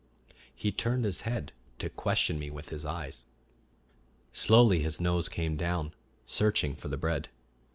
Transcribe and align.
He 0.55 0.71
turned 0.71 1.05
his 1.05 1.21
head 1.21 1.51
to 1.77 1.87
question 1.87 2.39
me 2.39 2.49
with 2.49 2.69
his 2.69 2.85
eyes. 2.85 3.27
Slowly 4.33 4.79
his 4.79 4.99
nose 4.99 5.29
came 5.29 5.55
down, 5.55 5.93
searching 6.25 6.75
for 6.75 6.87
the 6.87 6.97
bread. 6.97 7.29